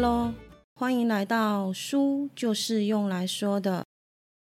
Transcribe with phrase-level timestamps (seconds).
[0.00, 0.32] Hello，
[0.76, 3.84] 欢迎来到书就是用来说的。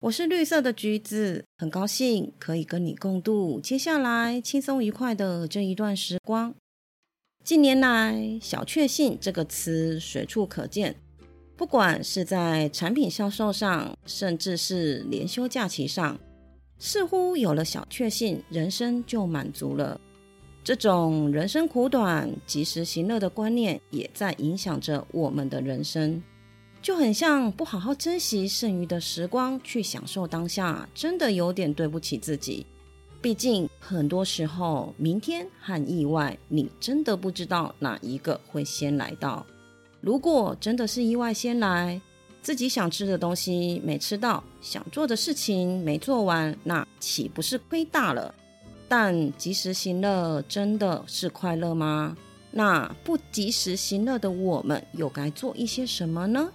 [0.00, 6.54] 我是绿色的橘子，很高兴可以跟你共度接下来轻松愉快的这一段时光。
[7.42, 10.94] 近年来，“小确幸”这个词随处可见，
[11.56, 16.20] 不管是在产品销售上，甚至是连休假期上，
[16.78, 19.98] 似乎有了小确幸，人生就满足了。
[20.68, 26.22] 这种人生苦短、及时行乐的观念，也在影响着我们的人生。
[26.82, 32.66] 就很像不好好珍惜剩余的时光，去享受当下，真的有点对不起自己。
[33.22, 39.46] 毕竟很多时候，明天和意外，你真的不知道哪一个会先来到。
[40.02, 41.98] 如果真的是意外先来，
[42.42, 48.34] 自己想吃的东西没吃到，想做的事情没做完，那岂不是亏大了？
[48.88, 52.16] 但及时行乐真的是快乐吗？
[52.50, 56.50] 那不及时行乐的我们又该做一些什么呢？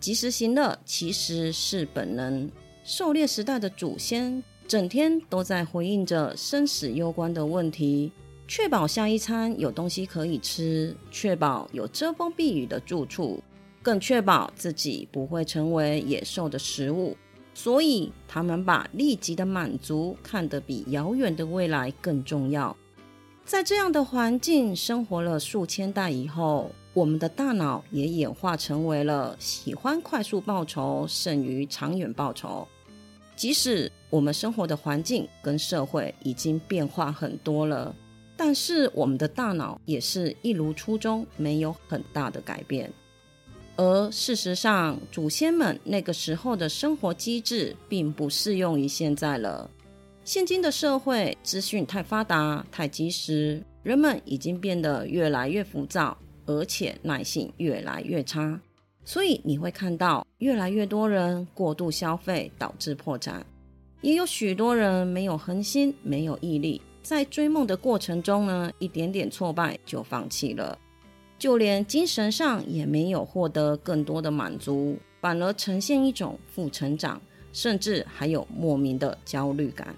[0.00, 2.50] 及时行乐其实是本能。
[2.84, 8.12] 狩猎时代的祖先整天都在回应着生死攸关的问题，
[8.48, 13.40] 确保下一餐有东西可以吃，确保有遮风避雨的住处，
[13.82, 17.16] 更确保自己不会成为野兽的食物。
[17.58, 22.76] 所以，他们把立即的满足看得比遥远的未来更重要。
[23.46, 32.68] 在这样的环境生活了数千代以后，我们的大脑也演化成为了喜欢快速报酬胜于长远报酬。
[33.34, 37.96] 即使我们生活的环境跟社会已经变化很多了，
[38.36, 42.92] 但是我们的大脑也是一如初衷，没有很大的改变。
[43.76, 49.70] 而事实上，祖先们那个时候的生活机制并不适用于现在了。
[50.24, 56.16] 现今的社会资讯太发达、太及时，人们已经变得越来越浮躁，
[56.46, 58.58] 而且耐性越来越差。
[59.04, 63.40] 所以你会看到越来越多人过度消费，导致破产；
[64.00, 70.76] 也有许多人没有恒心、没有毅力，在追梦的过程中呢，一点点挫败就放弃了。
[71.38, 77.20] 就连精神上也没有获得更多的满足，反而呈现一种负成长，
[77.52, 79.94] 甚至还有莫名的焦虑感。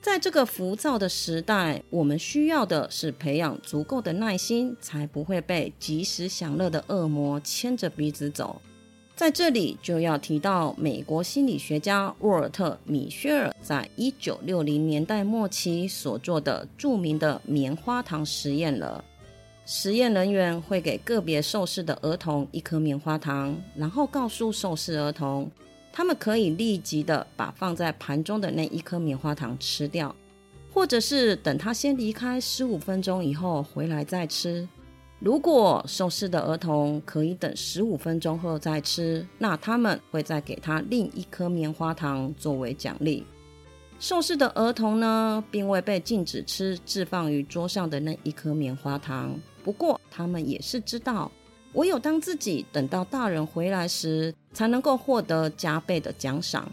[0.00, 8.60] 在这个浮躁的时代，我们需要的是培养足够的耐心，才不会被及时享乐的恶魔牵着鼻子走。
[9.14, 19.04] 在这里就要提到美国心理学家沃尔特·米歇尔在一九六零年代末期所做的著名的棉花糖实验了。
[19.64, 25.48] 实验人员会给个别受试的儿童一颗棉花糖，然后告诉受试儿童，
[25.92, 30.14] 他们可以立即的把放在盘中的那一颗棉花糖吃掉，
[30.72, 34.68] 或者是等他先离开十五分钟以后回来再吃。
[35.20, 43.24] 如果受试的儿童可以等十五分钟后再吃，那他们会再给他另一颗棉花糖作为奖励。
[44.00, 49.38] 受试的儿童呢，并未被禁止吃置放于桌上的那一颗棉花糖。
[49.64, 51.30] 不过，他们也是知道，
[51.74, 56.70] 唯有当自己等到大人回来时，才能够获得加倍的奖赏。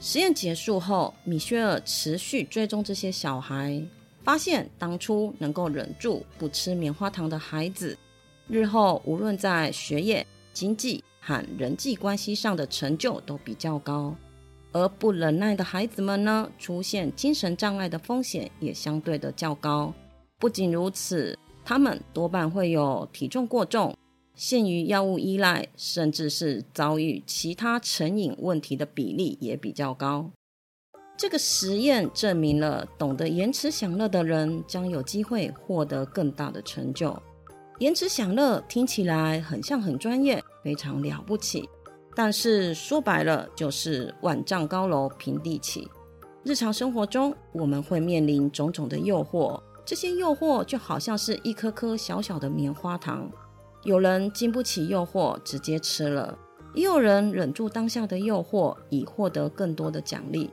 [0.00, 3.80] 实验结束后，米歇尔持续追踪这些小孩，
[4.24, 7.96] 发现当初能够忍住不吃棉花糖的孩子，
[8.48, 14.14] 日后无论在学业、经济和人际关系上的成就都比较高；
[14.72, 19.94] 而不忍耐的孩子们呢，出现精神障碍的风险也相对的较高。
[20.38, 21.38] 不仅如此。
[21.68, 23.92] 他们多半会有体重过重、
[24.36, 30.30] 陷于药物依赖，甚至是遭遇其他成瘾问题的比例也比较高。
[31.16, 37.20] 这个实验证明了，懂得延迟享乐的人将有机会获得更大的成就。
[37.80, 41.68] 延迟享乐听起来很像很专业、非常了不起，
[42.14, 45.90] 但是说白了就是万丈高楼平地起。
[46.44, 49.60] 日常生活中，我们会面临种种的诱惑。
[49.86, 53.30] 这些诱惑就好像是一颗颗小小的棉花糖，
[53.84, 56.36] 有人经不起诱惑直接吃了，
[56.74, 60.50] 也有人忍住当下的诱惑以获得更多的奖励。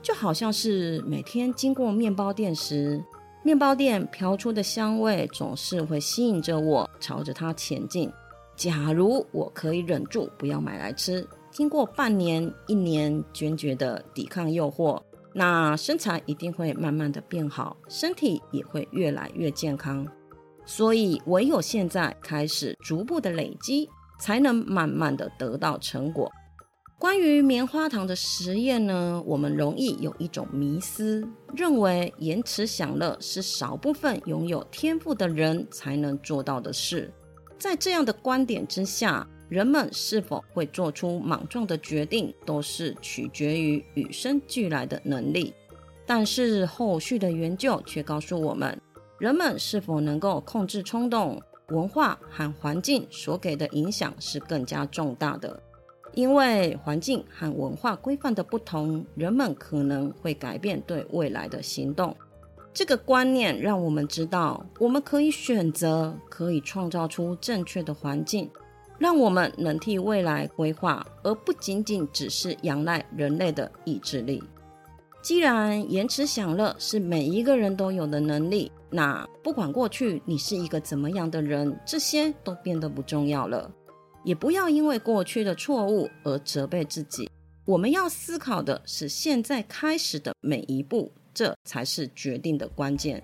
[0.00, 3.02] 就好像是每天经过面包店时，
[3.42, 8.08] 面包店飘出的香味总是会吸引着我朝着它前进。
[8.54, 15.00] 假如我可以忍住不要买来吃，经过半年、一年坚决的抵抗诱惑。
[15.32, 20.06] 那身材一定会慢慢的变好，身体也会越来越健康。
[20.64, 23.88] 所以唯有现在开始逐步的累积，
[24.20, 26.30] 才能慢慢的得到成果。
[26.98, 37.12] 关于棉花糖的实验呢，我们容易有一种迷思，认为延迟享乐是少部分拥有天赋的人才能做到的事。
[37.56, 45.54] 在这样的观点之下，人们是否会做出莽撞的决定，都是取决于与生俱来的能力。
[46.06, 48.80] 但是后续的研究却告诉我们，
[49.18, 55.62] 人们是否能够控制冲动，文化和环境所给的影响是更加重大的。
[56.14, 62.16] 因为环境和文化规范的不同，人们可能会改变对未来的行动。
[62.72, 68.50] 这个观念让我们知道，我们可以选择，可以创造出正确的环境，
[68.98, 74.42] 让我们能替未来规划，而不仅仅只是仰赖人类的意志力。
[75.22, 83.70] 既然延迟享乐是每一个人都有的能力，那不管过去你是一个怎么样的人，这些都变得不重要了。
[84.24, 87.30] 也不要因为过去的错误而责备自己。
[87.64, 91.10] 我们要思考的是现在开始的每一步。
[91.34, 93.22] 这才是决定的关键。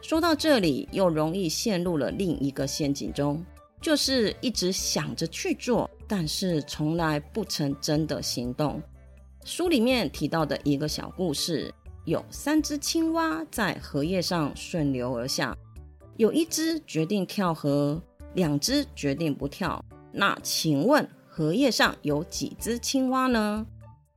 [0.00, 3.44] 说到这里，又容易陷入了另一个陷阱中，
[3.80, 8.80] 就是一直想着去做，但是从来不曾真的行动。
[9.44, 11.72] 书里面提到的一个小故事，
[12.04, 15.56] 有三只青蛙在荷叶上顺流而下，
[16.16, 18.00] 有一只决定跳河，
[18.34, 19.82] 两只决定不跳。
[20.12, 23.66] 那请问荷叶上有几只青蛙呢？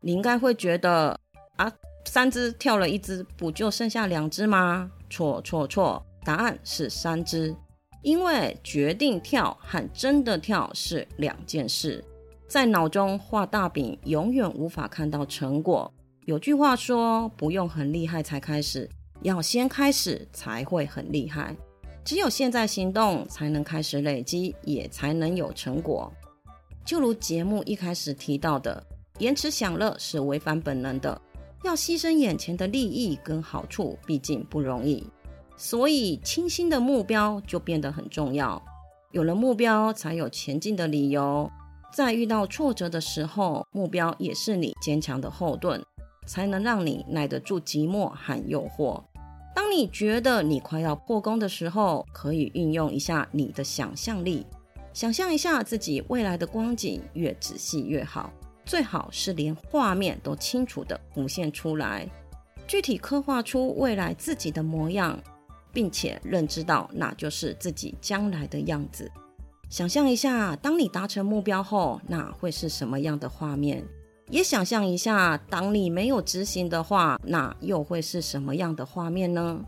[0.01, 1.19] 你应该会觉得
[1.56, 1.71] 啊。
[2.06, 4.92] 三只跳了一只，不就剩下两只吗？
[5.10, 7.56] 错错错，答案是三只。
[8.04, 12.04] 因为决定跳和真的跳是两件事。
[12.48, 15.92] 在脑中画大饼，永远无法看到成果。
[16.26, 18.88] 有句话说，不用很厉害才开始，
[19.24, 21.56] 要先开始才会很厉害。
[22.06, 26.12] 只有现在行动，才能开始累积，也才能有成果。
[26.86, 28.86] 就如节目一开始提到的，
[29.20, 31.20] 延迟享乐是违反本能的。
[31.64, 35.08] 要牺牲眼前的利益跟好处，毕竟不容易，
[35.56, 38.62] 所以清新的目标就变得很重要。
[39.12, 41.50] 有了目标，才有前进的理由。
[41.94, 45.84] 在遇到挫折的时候，目标也是你坚强的后盾，
[46.26, 49.04] 才能让你耐得住寂寞和诱惑。
[49.56, 54.44] 当你觉得你快要破功的时候，可以运用一下你的想象力，
[54.92, 58.34] 想象一下自己未来的光景，越仔细越好。
[58.66, 62.10] 最好是连画面都清楚的浮现出来，
[62.66, 65.20] 具体刻画出未来自己的模样，
[65.74, 69.12] 并且认知到那就是自己将来的样子。
[69.70, 73.84] 想象一下，当你达成目标后，那会是什么样的画面？
[74.30, 79.60] 也想象一下，当你没有执行的话，那又会是什么样的画面呢？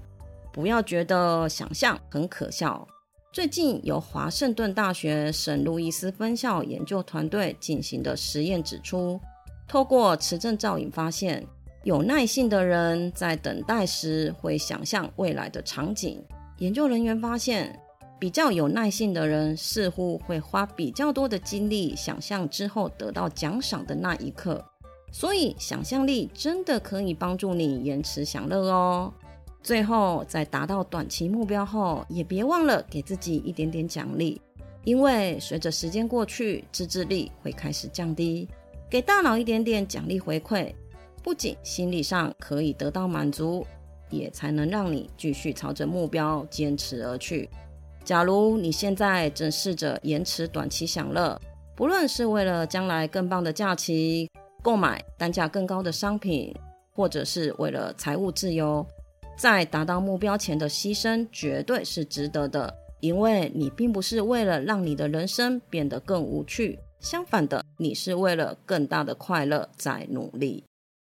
[0.54, 2.88] 不要觉得想象很可笑。
[3.34, 9.20] 最近由华盛顿大学圣路易斯分校研究团队进行的实验指出，
[9.68, 11.46] 透过磁振造影发现，
[11.86, 16.20] 有耐性的人在等待时会想象未来的场景。
[16.58, 17.80] 研究人员发现，
[18.20, 24.66] 比较有耐性的人似乎会花比较多的精力想象之后得到奖赏的那一刻。
[25.12, 29.14] 所以，想象力真的可以帮助你延迟享乐哦。
[29.62, 34.42] 最后，在达到短期目标后，也别忘了给自己一点点奖励，
[34.86, 38.50] 因为随着时间过去，自制力会开始降低。
[38.90, 40.74] 给大脑一点点奖励回馈，
[41.26, 43.66] 不仅心理上可以得到满足，
[44.12, 47.50] 也才能让你继续朝着目标坚持而去。
[48.04, 51.42] 假如你现在正试着延迟短期享乐，
[51.76, 54.30] 不论是为了将来更棒的假期、
[54.62, 56.56] 购买单价更高的商品，
[56.94, 58.86] 或者是为了财务自由。
[59.36, 70.64] 在达到目标前的牺牲绝对是值得的，因为你并不是为了让你的人生变得更无趣，相反的，你是为了更大的快乐在努力。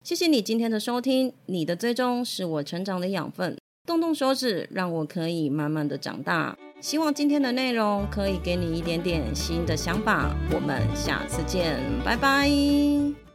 [0.06, 6.56] 谢谢你今天的收听，你的追踪是我成长的养分，动动手指，让我可以慢慢的长大。
[6.80, 13.25] 希望今天的内容可以给你一点点新的想法，我们下次见，拜拜。